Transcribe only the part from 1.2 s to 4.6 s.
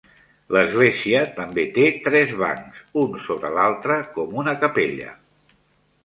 també té tres bancs un sobre l"altre, com una